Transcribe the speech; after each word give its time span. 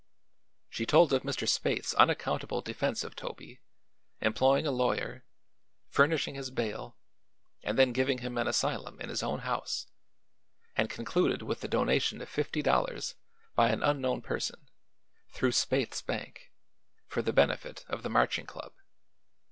She 0.67 0.87
told 0.87 1.13
of 1.13 1.21
Mr. 1.21 1.47
Spaythe's 1.47 1.93
unaccountable 1.93 2.61
defense 2.61 3.03
of 3.03 3.15
Toby, 3.15 3.59
employing 4.19 4.65
a 4.65 4.71
lawyer, 4.71 5.25
furnishing 5.89 6.33
his 6.33 6.49
bail, 6.49 6.97
and 7.61 7.77
then 7.77 7.93
giving 7.93 8.17
him 8.17 8.35
an 8.39 8.47
asylum 8.47 8.99
in 8.99 9.09
his 9.09 9.21
own 9.21 9.41
house, 9.41 9.85
and 10.75 10.89
concluded 10.89 11.43
with 11.43 11.59
the 11.61 11.67
donation 11.67 12.19
of 12.19 12.29
fifty 12.29 12.63
dollars 12.63 13.13
by 13.53 13.69
an 13.69 13.83
unknown 13.83 14.23
person 14.23 14.67
through 15.33 15.51
Spaythe's 15.51 16.01
bank 16.01 16.51
for 17.05 17.21
the 17.21 17.31
benefit 17.31 17.85
of 17.87 18.01
the 18.01 18.09
Marching 18.09 18.47
Club. 18.47 18.73